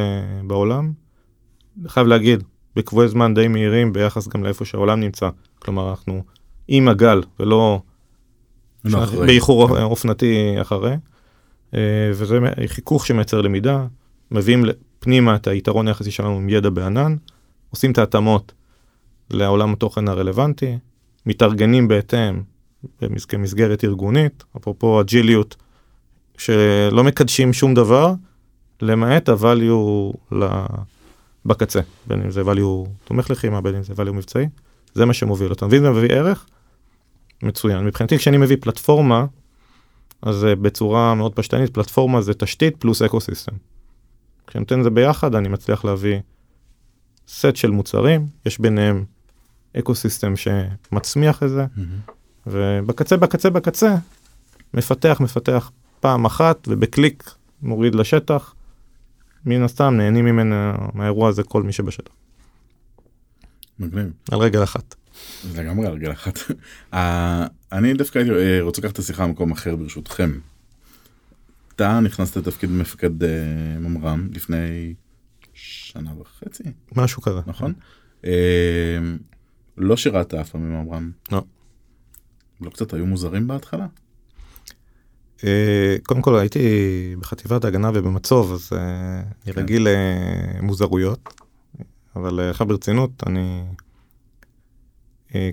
[0.47, 0.91] בעולם.
[1.87, 2.43] חייב להגיד,
[2.75, 5.29] בקבועי זמן די מהירים ביחס גם לאיפה שהעולם נמצא.
[5.59, 6.23] כלומר, אנחנו
[6.67, 7.81] עם הגל ולא
[8.85, 9.05] לא.
[9.05, 10.95] באיחור אופנתי אחרי.
[11.73, 13.85] אה, וזה חיכוך שמייצר למידה,
[14.31, 14.65] מביאים
[14.99, 17.15] פנימה את היתרון היחסי שלנו עם ידע בענן,
[17.69, 18.53] עושים את ההתאמות
[19.29, 20.77] לעולם התוכן הרלוונטי,
[21.25, 22.41] מתארגנים בהתאם
[23.01, 25.55] במס- כמסגרת ארגונית, אפרופו אג'יליות,
[26.37, 28.13] שלא מקדשים שום דבר,
[28.81, 30.17] למעט ה-value
[31.45, 34.47] בקצה, בין אם זה value תומך לחימה, בין אם זה value מבצעי,
[34.93, 35.71] זה מה שמוביל אותנו.
[35.71, 36.45] ואם זה מביא ערך,
[37.43, 37.85] מצוין.
[37.85, 39.25] מבחינתי כשאני מביא פלטפורמה,
[40.21, 43.55] אז בצורה מאוד פשטנית, פלטפורמה זה תשתית פלוס ecosystem.
[44.47, 46.19] כשאני נותן את זה ביחד, אני מצליח להביא
[47.27, 49.05] סט של מוצרים, יש ביניהם
[49.79, 51.89] ecosystem שמצמיח את זה, מהמם.
[52.47, 53.95] ובקצה, בקצה, בקצה,
[54.73, 58.53] מפתח, מפתח פעם אחת, ובקליק מוריד לשטח.
[59.45, 62.11] מן הסתם נהנים ממנה, מהאירוע הזה כל מי שבשטח.
[63.79, 64.11] מגניב.
[64.31, 64.95] על רגל אחת.
[65.55, 66.39] לגמרי על רגל אחת.
[66.93, 70.39] אה, אני דווקא הייתי אה, רוצה לקחת את השיחה במקום אחר ברשותכם.
[71.75, 73.29] אתה נכנסת לתפקיד מפקד אה,
[73.79, 74.93] ממר"ם לפני
[75.53, 76.63] שנה וחצי,
[76.95, 77.39] משהו כזה.
[77.47, 77.73] נכון?
[79.77, 81.11] לא שירת אף פעם ממר"ם.
[81.31, 81.43] לא.
[82.61, 83.87] לא קצת היו מוזרים בהתחלה?
[85.43, 86.59] אה, קודם כל הייתי
[87.19, 89.61] בחטיבת ההגנה ובמצוב, אז אה, אני כן.
[89.61, 89.87] רגיל
[90.59, 91.29] למוזרויות,
[92.15, 93.63] אבל אה, עכשיו ברצינות, אני...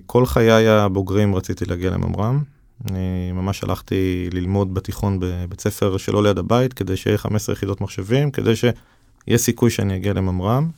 [0.06, 2.42] כל חיי הבוגרים רציתי להגיע לממר"ם.
[2.90, 8.30] אני ממש הלכתי ללמוד בתיכון בבית ספר שלא ליד הבית, כדי שיהיה 15 יחידות מחשבים,
[8.30, 10.70] כדי שיהיה סיכוי שאני אגיע לממר"ם.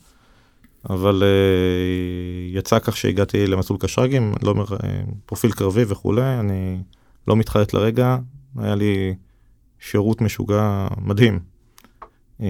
[0.89, 6.77] אבל אה, יצא כך שהגעתי למסלול קשרגים, לא אומר, אה, פרופיל קרבי וכולי, אני
[7.27, 8.17] לא מתחרט לרגע,
[8.57, 9.15] היה לי
[9.79, 11.39] שירות משוגע מדהים.
[12.41, 12.47] אה,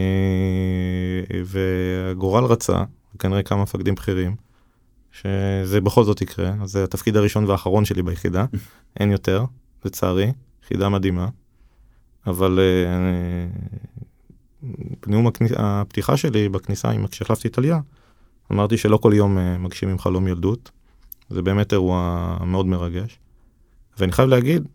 [1.45, 2.83] והגורל רצה,
[3.19, 4.35] כנראה כמה מפקדים בכירים,
[5.11, 8.45] שזה בכל זאת יקרה, אז זה התפקיד הראשון והאחרון שלי ביחידה,
[8.99, 9.45] אין יותר,
[9.85, 10.31] לצערי,
[10.63, 11.29] יחידה מדהימה,
[12.27, 12.59] אבל
[15.05, 15.51] בנאום הכניס...
[15.55, 17.79] הפתיחה שלי בכניסה, כשהחלפתי את עלייה,
[18.51, 20.71] אמרתי שלא כל יום מגשימים חלום ילדות,
[21.29, 23.19] זה באמת אירוע מאוד מרגש.
[23.99, 24.67] ואני חייב להגיד,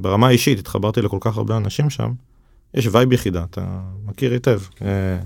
[0.00, 2.12] ברמה האישית התחברתי לכל כך הרבה אנשים שם,
[2.74, 4.60] יש וייב יחידה, אתה מכיר היטב.
[4.82, 5.18] אה,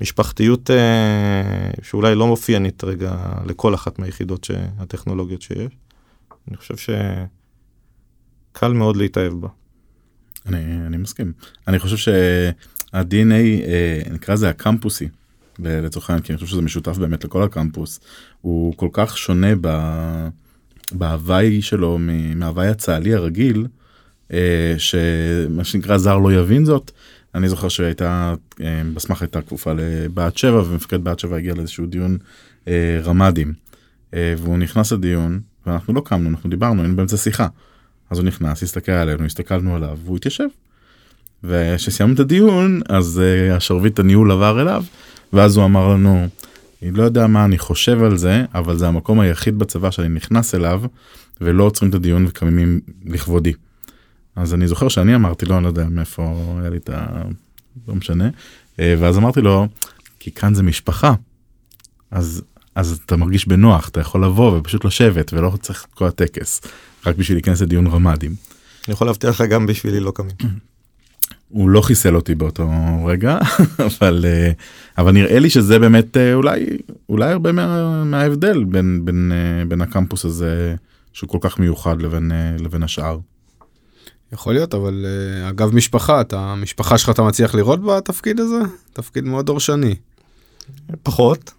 [0.00, 5.72] משפחתיות אה, שאולי לא מופיינית רגע לכל אחת מהיחידות הטכנולוגיות שיש.
[6.48, 9.48] אני חושב שקל מאוד להתאהב בה.
[10.46, 11.32] אני, אני מסכים.
[11.68, 15.08] אני חושב שה-DNA, אה, נקרא לזה הקמפוסי,
[15.58, 18.00] לצורך העניין, כי אני חושב שזה משותף באמת לכל הקמפוס,
[18.40, 19.68] הוא כל כך שונה ב...
[20.92, 21.98] בהוואי שלו
[22.36, 23.66] מהוואי הצה"לי הרגיל,
[24.32, 26.90] אה, שמה שנקרא זר לא יבין זאת.
[27.34, 32.18] אני זוכר שהייתה, אה, בסמך הייתה כפופה לבה"ת 7 ומפקד בה"ת 7 הגיע לאיזשהו דיון
[32.68, 33.52] אה, רמ"דים.
[34.38, 37.48] והוא נכנס לדיון ואנחנו לא קמנו, אנחנו דיברנו, היינו באמצע שיחה.
[38.10, 40.44] אז הוא נכנס, הסתכל עלינו, הסתכלנו עליו והוא התיישב.
[41.44, 44.84] וכשסיימנו את הדיון אז השרביט הניהול עבר אליו
[45.32, 46.28] ואז הוא אמר לנו
[46.84, 50.54] אני לא יודע מה אני חושב על זה, אבל זה המקום היחיד בצבא שאני נכנס
[50.54, 50.82] אליו,
[51.40, 53.52] ולא עוצרים את הדיון וקמים לכבודי.
[54.36, 57.22] אז אני זוכר שאני אמרתי לו, אני לא יודע מאיפה היה לי את ה...
[57.88, 58.28] לא משנה.
[58.80, 59.66] אה, ואז אמרתי לו,
[60.18, 61.14] כי כאן זה משפחה.
[62.10, 62.42] אז,
[62.74, 66.60] אז אתה מרגיש בנוח, אתה יכול לבוא ופשוט לשבת ולא צריך את כל הטקס,
[67.06, 68.34] רק בשביל להיכנס לדיון רמ"דים.
[68.86, 70.34] אני יכול להבטיח לך גם בשבילי לא קמים.
[71.54, 72.68] הוא לא חיסל אותי באותו
[73.04, 73.38] רגע
[74.00, 74.52] אבל אה,
[74.98, 76.66] אבל נראה לי שזה באמת אה, אולי
[77.08, 80.74] אולי הרבה מה, מההבדל בין בין אה, בין הקמפוס הזה
[81.12, 83.18] שהוא כל כך מיוחד לבין לבין השאר.
[84.32, 85.06] יכול להיות אבל
[85.48, 88.60] אגב משפחה אתה משפחה שלך אתה מצליח לראות בתפקיד הזה
[88.92, 89.94] תפקיד מאוד דורשני.
[91.02, 91.52] פחות.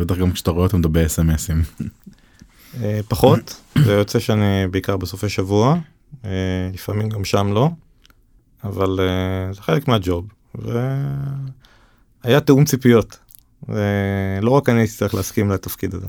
[0.00, 1.62] בטח גם כשאתה רואה אותם בסמסים.
[3.08, 5.76] פחות זה יוצא שאני בעיקר בסופי שבוע
[6.72, 7.70] לפעמים גם שם לא.
[8.64, 10.28] אבל uh, זה חלק מהג'וב,
[12.24, 13.18] והיה תיאום ציפיות.
[13.68, 16.06] ולא רק אני אצטרך להסכים לתפקיד הזה,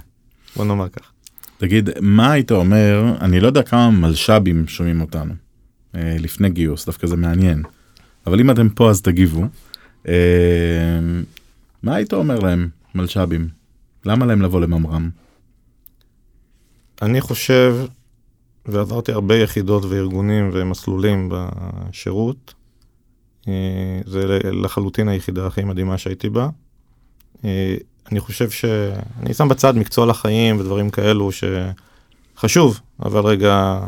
[0.55, 1.11] בוא נאמר כך.
[1.57, 7.07] תגיד, מה היית אומר, אני לא יודע כמה מלש"בים שומעים אותנו uh, לפני גיוס, דווקא
[7.07, 7.63] זה מעניין,
[8.27, 9.43] אבל אם אתם פה אז תגיבו.
[10.03, 10.09] Uh,
[11.83, 13.47] מה היית אומר להם, מלש"בים?
[14.05, 15.09] למה להם לבוא לממר"ם?
[17.01, 17.75] אני חושב
[18.65, 22.53] ועברתי הרבה יחידות וארגונים ומסלולים בשירות.
[23.47, 26.49] אה, זה לחלוטין היחידה הכי מדהימה שהייתי בה.
[27.45, 27.75] אה,
[28.11, 33.79] אני חושב שאני שם בצד מקצוע לחיים ודברים כאלו שחשוב, אבל רגע,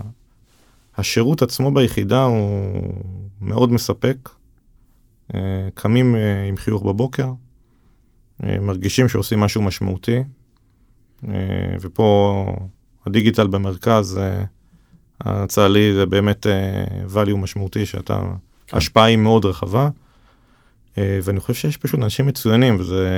[0.97, 2.93] השירות עצמו ביחידה הוא
[3.41, 4.29] מאוד מספק.
[5.35, 5.39] אה,
[5.73, 6.15] קמים
[6.49, 7.31] עם חיוך בבוקר,
[8.43, 10.23] מרגישים שעושים משהו משמעותי,
[11.81, 12.45] ופה
[13.05, 14.19] הדיגיטל במרכז
[15.21, 18.21] הצה"לי זה באמת uh, value משמעותי שאתה,
[18.67, 18.78] כן.
[18.78, 19.89] ההשפעה היא מאוד רחבה.
[20.95, 23.10] Uh, ואני חושב שיש פשוט אנשים מצוינים, וזה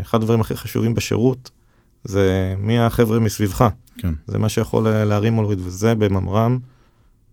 [0.00, 1.50] אחד הדברים הכי חשובים בשירות,
[2.04, 3.68] זה מי החבר'ה מסביבך.
[3.98, 4.12] כן.
[4.26, 6.58] זה מה שיכול להרים או להוריד, וזה בממר"ם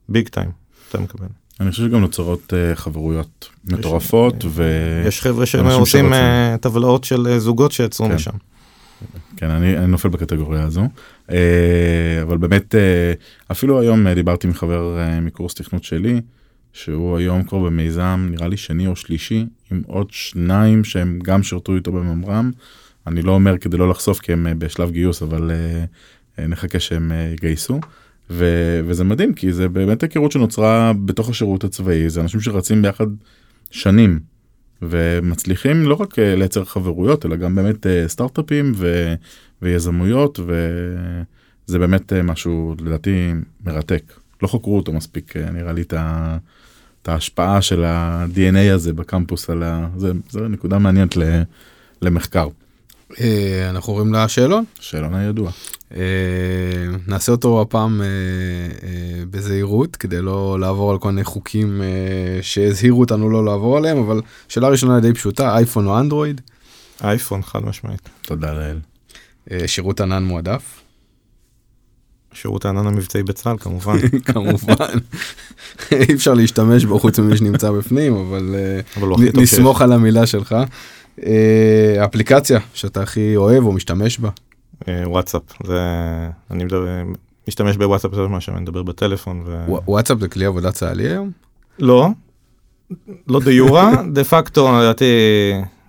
[0.09, 0.49] ביג טיים,
[0.89, 1.27] אתה מקבל.
[1.59, 4.63] אני חושב שגם נוצרות uh, חברויות מטורפות ו...
[5.07, 6.11] יש חבר'ה שעושים
[6.61, 8.15] טבלאות של זוגות שיצאו כן.
[8.15, 8.31] משם.
[9.37, 10.87] כן, אני, אני נופל בקטגוריה הזו.
[11.31, 13.13] אה, אבל באמת, אה,
[13.51, 16.21] אפילו היום אה, דיברתי עם חבר מקורס תכנות שלי,
[16.73, 21.75] שהוא היום כבר במיזם, נראה לי שני או שלישי, עם עוד שניים שהם גם שירתו
[21.75, 22.51] איתו בממר"ם.
[23.07, 25.51] אני לא אומר כדי לא לחשוף כי הם בשלב גיוס, אבל
[26.37, 27.79] נחכה שהם יגייסו.
[28.29, 33.07] ו- וזה מדהים, כי זה באמת היכרות שנוצרה בתוך השירות הצבאי, זה אנשים שרצים ביחד
[33.71, 34.19] שנים.
[34.81, 39.13] ומצליחים לא רק אה, לייצר חברויות אלא גם באמת אה, סטארט-אפים ו...
[39.61, 43.31] ויזמויות וזה באמת אה, משהו לדעתי
[43.65, 44.03] מרתק.
[44.41, 46.37] לא חקרו אותו מספיק נראה לי את, ה...
[47.01, 49.87] את ההשפעה של ה-DNA הזה בקמפוס על ה...
[49.97, 51.17] זה, זה נקודה מעניינת
[52.01, 52.47] למחקר.
[53.69, 54.63] אנחנו עוברים לשאלון.
[54.79, 55.51] שאלון הידוע.
[55.95, 55.99] אה,
[57.07, 61.81] נעשה אותו הפעם אה, אה, בזהירות כדי לא לעבור על כל מיני חוקים
[62.41, 66.41] שהזהירו אותנו לא לעבור עליהם אבל שאלה ראשונה די פשוטה אייפון או אנדרואיד.
[67.03, 68.09] אייפון חד משמעית.
[68.21, 68.79] תודה לאל.
[69.67, 70.81] שירות ענן מועדף.
[72.33, 73.97] שירות הענן המבצעי בצה"ל כמובן.
[74.33, 74.97] כמובן.
[75.91, 78.55] אי אפשר להשתמש בו חוץ ממי שנמצא בפנים אבל,
[78.97, 80.55] אבל נסמוך על המילה שלך.
[82.05, 84.29] אפליקציה שאתה הכי אוהב או משתמש בה.
[84.87, 85.81] אה, וואטסאפ, זה,
[86.51, 86.85] אני מדבר,
[87.47, 89.43] משתמש בוואטסאפ יותר ממה שאני מדבר בטלפון.
[89.45, 89.65] ו...
[89.67, 91.31] וואטסאפ זה כלי עבודה צה"לי היום?
[91.79, 92.07] לא,
[93.27, 95.05] לא דה יורה, דה פקטו לדעתי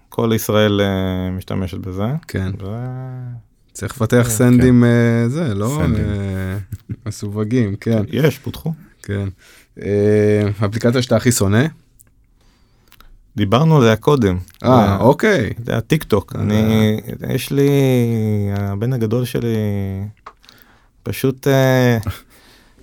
[0.08, 2.06] כל ישראל אה, משתמשת בזה.
[2.28, 2.50] כן.
[2.62, 4.30] ו- צריך לפתח כן.
[4.30, 6.04] סנדים אה, זה, לא סנדים.
[7.06, 8.72] מסווגים, כן, יש, פותחו.
[9.02, 9.28] כן.
[10.64, 11.66] אפליקציה שאתה הכי שונא?
[13.38, 14.36] דיברנו על זה קודם.
[14.64, 15.50] אה, אוקיי.
[15.66, 16.32] זה הטיק טוק.
[16.38, 17.70] אני, יש לי,
[18.56, 19.56] הבן הגדול שלי
[21.02, 21.98] פשוט אה,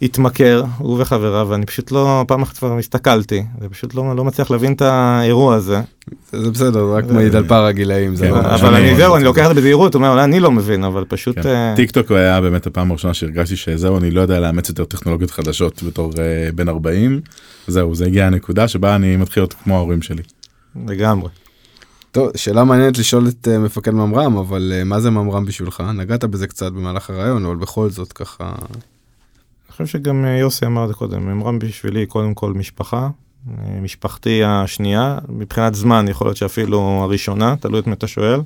[0.02, 4.52] התמכר, הוא וחבריו, ואני פשוט לא, פעם אחת כבר הסתכלתי, זה פשוט לא, לא מצליח
[4.52, 5.82] להבין את האירוע הזה.
[6.32, 8.16] זה בסדר, זה רק מעיד על פער הגילאים.
[8.16, 8.76] זה כן, לא אבל.
[8.76, 11.40] אני זהו, אני לוקח את זה בזהירות, הוא אומר, אולי אני לא מבין, אבל פשוט...
[11.40, 11.50] כן.
[11.50, 15.32] אה, טיק טוק היה באמת הפעם הראשונה שהרגשתי שזהו אני לא יודע לאמץ יותר טכנולוגיות
[15.32, 17.22] חדשות בתור אה, בן 40
[17.68, 20.22] זהו זה הגיע הנקודה שבה אני מתחיל להיות כמו ההורים שלי.
[20.88, 21.30] לגמרי.
[22.12, 25.84] טוב, שאלה מעניינת לשאול את אה, מפקד ממר"ם, אבל אה, מה זה ממר"ם בשבילך?
[25.96, 28.50] נגעת בזה קצת במהלך הרעיון, אבל בכל זאת ככה...
[28.50, 33.10] אני חושב שגם אה, יוסי אמר את זה קודם, ממר"ם בשבילי קודם כל משפחה,
[33.82, 38.40] משפחתי השנייה, מבחינת זמן יכול להיות שאפילו הראשונה, תלוי את מי אתה שואל,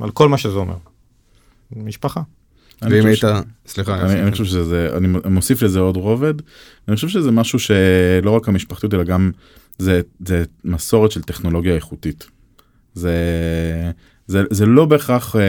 [0.00, 0.76] על כל מה שזה אומר.
[1.76, 2.20] משפחה.
[2.82, 3.46] אני ואם חושב היית...
[3.66, 4.00] סליחה.
[4.00, 6.34] אני חושב שזה, אני מוסיף לזה עוד רובד,
[6.88, 9.30] אני חושב שזה משהו שלא רק המשפחתיות אלא גם
[9.78, 12.26] זה, זה מסורת של טכנולוגיה איכותית.
[12.94, 13.16] זה,
[14.26, 15.40] זה, זה לא בהכרח אה,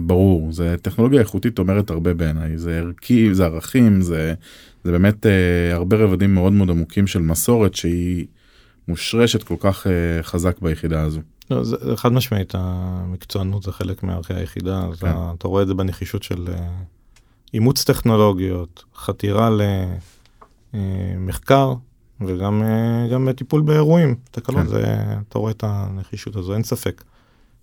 [0.00, 4.34] ברור, זה טכנולוגיה איכותית אומרת הרבה בעיניי, זה ערכי, זה ערכים, זה,
[4.84, 8.26] זה באמת אה, הרבה רבדים מאוד מאוד עמוקים של מסורת שהיא
[8.88, 11.20] מושרשת כל כך אה, חזק ביחידה הזו.
[11.50, 15.06] לא, זה, זה חד משמעית, המקצוענות זה חלק מערכי היחידה, כן.
[15.06, 16.68] ה- אתה רואה את זה בנחישות של אה,
[17.54, 19.50] אימוץ טכנולוגיות, חתירה
[21.14, 21.74] למחקר,
[22.20, 24.66] וגם אה, גם בטיפול באירועים, תקלות, כן.
[24.66, 24.96] זה,
[25.28, 27.04] אתה רואה את הנחישות הזו, אין ספק.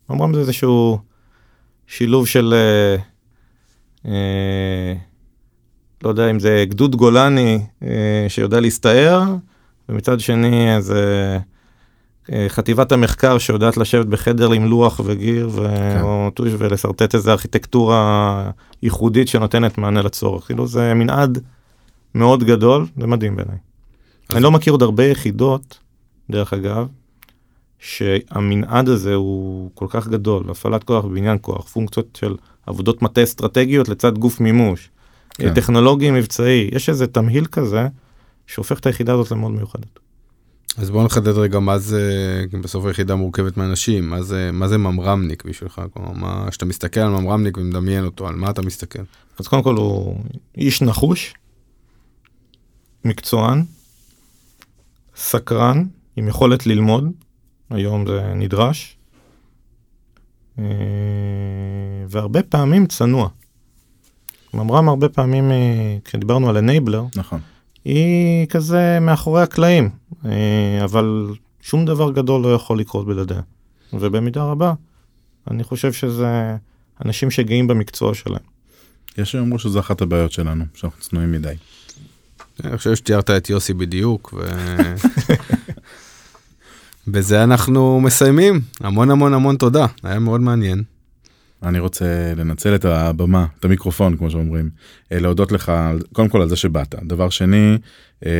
[0.09, 0.99] אומרים זה איזשהו
[1.87, 3.03] שילוב של, אה,
[4.11, 4.93] אה,
[6.03, 9.23] לא יודע אם זה גדוד גולני אה, שיודע להסתער,
[9.89, 11.37] ומצד שני איזה
[12.31, 15.67] אה, חטיבת המחקר שיודעת לשבת בחדר עם לוח וגיר ו...
[15.67, 16.01] כן.
[16.01, 18.51] או טוש ולשרטט איזה ארכיטקטורה
[18.83, 20.45] ייחודית שנותנת מענה לצורך.
[20.45, 21.39] כאילו זה מנעד
[22.15, 23.57] מאוד גדול, זה מדהים בעיניי.
[24.31, 25.79] אז- אני לא מכיר עוד הרבה יחידות,
[26.29, 26.87] דרך אגב,
[27.79, 33.89] שהמנעד הזה הוא כל כך גדול, הפעלת כוח ובניין כוח, פונקציות של עבודות מטה אסטרטגיות
[33.89, 34.89] לצד גוף מימוש,
[35.29, 35.53] כן.
[35.53, 37.87] טכנולוגי מבצעי, יש איזה תמהיל כזה
[38.47, 39.99] שהופך את היחידה הזאת למאוד מיוחדת.
[40.77, 45.45] אז בוא נחדד רגע מה זה, בסוף היחידה מורכבת מאנשים, מה זה, מה זה ממר"מניק
[45.45, 45.81] בשבילך?
[45.93, 49.01] כלומר, מה, כשאתה מסתכל על ממר"מניק ומדמיין אותו, על מה אתה מסתכל?
[49.39, 50.19] אז קודם כל הוא
[50.57, 51.33] איש נחוש,
[53.05, 53.63] מקצוען,
[55.21, 57.11] סקרן, עם יכולת ללמוד,
[57.69, 58.97] היום זה נדרש,
[60.59, 60.63] אה,
[62.07, 63.29] והרבה פעמים צנוע.
[64.53, 67.39] ממר"ם הרבה פעמים, אה, כשדיברנו על אנייבלר, נכון.
[67.85, 69.89] היא כזה מאחורי הקלעים,
[70.25, 71.27] אה, אבל
[71.61, 73.41] שום דבר גדול לא יכול לקרות בלעדיה.
[73.93, 74.73] ובמידה רבה,
[75.51, 76.55] אני חושב שזה
[77.05, 78.43] אנשים שגאים במקצוע שלהם.
[79.17, 81.55] יש שיאמרו שזו אחת הבעיות שלנו, שאנחנו צנועים מדי.
[82.63, 84.41] אני חושב שתיארת את יוסי בדיוק, ו...
[87.07, 88.61] בזה אנחנו מסיימים.
[88.79, 90.83] המון המון המון תודה, היה מאוד מעניין.
[91.63, 94.69] אני רוצה לנצל את הבמה, את המיקרופון, כמו שאומרים,
[95.11, 95.71] אה, להודות לך
[96.13, 96.95] קודם כל על זה שבאת.
[97.03, 97.77] דבר שני,
[98.25, 98.31] אה,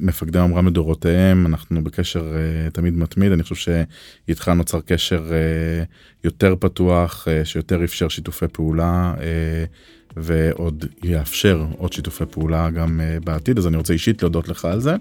[0.00, 5.24] מפקדי ממר"ם לדורותיהם, אנחנו בקשר אה, תמיד מתמיד, אני חושב שאיתך נוצר קשר
[6.24, 9.14] יותר פתוח, שיותר אפשר שיתופי פעולה,
[10.16, 14.80] ועוד יאפשר עוד שיתופי פעולה גם אה, בעתיד, אז אני רוצה אישית להודות לך על
[14.80, 14.96] זה.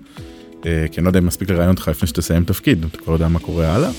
[0.66, 3.28] אה, כי אני לא יודע אם מספיק לראיין אותך לפני שתסיים תפקיד, אתה כבר יודע
[3.28, 3.90] מה קורה הלאה.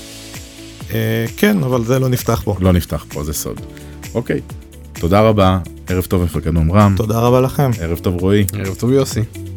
[0.93, 2.55] אה, כן, אבל זה לא נפתח פה.
[2.61, 3.59] לא נפתח פה, זה סוד.
[4.15, 4.41] אוקיי,
[4.93, 7.71] תודה רבה, ערב טוב מפקד ממר"ם, תודה רבה לכם.
[7.81, 8.45] ערב טוב רועי.
[8.53, 9.48] ערב טוב יוסי.